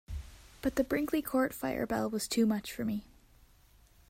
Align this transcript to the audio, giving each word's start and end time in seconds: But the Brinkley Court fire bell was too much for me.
But 0.63 0.77
the 0.77 0.83
Brinkley 0.83 1.21
Court 1.21 1.53
fire 1.53 1.85
bell 1.85 2.09
was 2.09 2.27
too 2.27 2.47
much 2.47 2.71
for 2.73 2.83
me. 2.83 3.05